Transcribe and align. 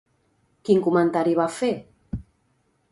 Quin 0.69 0.81
comentari 0.87 1.37
va 1.41 1.47
fer? 1.59 1.73